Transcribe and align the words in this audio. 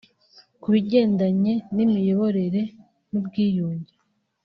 Ku 0.61 0.67
bigendanye 0.73 1.53
n’ 1.75 1.77
imiyoborere 1.85 2.61
n’ubwiyunge 3.11 3.93